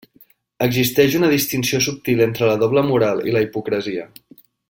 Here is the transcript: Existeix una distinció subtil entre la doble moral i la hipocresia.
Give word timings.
Existeix 0.67 1.17
una 1.19 1.29
distinció 1.33 1.81
subtil 1.89 2.25
entre 2.27 2.49
la 2.53 2.57
doble 2.63 2.85
moral 2.89 3.23
i 3.33 3.37
la 3.37 3.45
hipocresia. 3.47 4.09